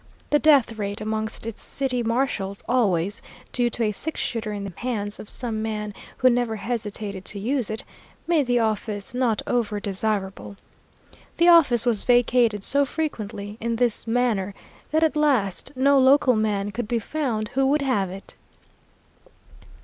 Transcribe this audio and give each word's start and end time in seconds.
The 0.31 0.39
death 0.39 0.79
rate 0.79 0.99
amongst 0.99 1.45
its 1.45 1.61
city 1.61 2.01
marshals 2.01 2.63
always 2.67 3.21
due 3.51 3.69
to 3.69 3.83
a 3.83 3.91
six 3.91 4.19
shooter 4.19 4.51
in 4.51 4.63
the 4.63 4.73
hands 4.77 5.19
of 5.19 5.29
some 5.29 5.61
man 5.61 5.93
who 6.17 6.27
never 6.27 6.55
hesitated 6.55 7.23
to 7.25 7.37
use 7.39 7.69
it 7.69 7.83
made 8.25 8.47
the 8.47 8.57
office 8.57 9.13
not 9.13 9.43
over 9.45 9.79
desirable. 9.79 10.55
The 11.37 11.49
office 11.49 11.85
was 11.85 12.01
vacated 12.01 12.63
so 12.63 12.83
frequently 12.83 13.57
in 13.61 13.75
this 13.75 14.07
manner 14.07 14.55
that 14.89 15.03
at 15.03 15.15
last 15.15 15.71
no 15.75 15.99
local 15.99 16.35
man 16.35 16.71
could 16.71 16.87
be 16.87 16.97
found 16.97 17.49
who 17.49 17.67
would 17.67 17.83
have 17.83 18.09
it. 18.09 18.33